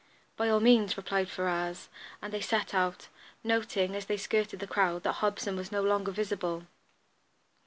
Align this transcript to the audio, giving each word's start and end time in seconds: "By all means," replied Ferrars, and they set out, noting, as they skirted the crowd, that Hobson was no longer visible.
"By 0.35 0.49
all 0.49 0.59
means," 0.61 0.97
replied 0.97 1.29
Ferrars, 1.29 1.87
and 2.23 2.33
they 2.33 2.41
set 2.41 2.73
out, 2.73 3.09
noting, 3.43 3.95
as 3.95 4.07
they 4.07 4.17
skirted 4.17 4.59
the 4.59 4.65
crowd, 4.65 5.03
that 5.03 5.17
Hobson 5.21 5.55
was 5.55 5.71
no 5.71 5.83
longer 5.83 6.11
visible. 6.11 6.65